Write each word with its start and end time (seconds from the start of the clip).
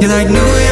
You're 0.00 0.10
like, 0.10 0.28
no, 0.28 0.65